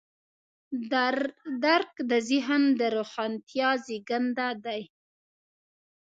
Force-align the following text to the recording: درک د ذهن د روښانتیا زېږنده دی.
درک 1.63 1.93
د 2.09 2.11
ذهن 2.29 2.63
د 2.79 2.81
روښانتیا 2.95 3.69
زېږنده 3.85 4.49
دی. 4.65 4.81